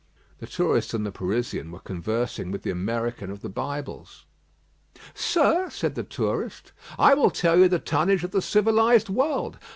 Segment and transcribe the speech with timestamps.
[0.39, 4.25] The tourist and the Parisian were conversing with the American of the Bibles.
[5.13, 9.59] "Sir," said the tourist, "I will tell you the tonnage of the civilised world.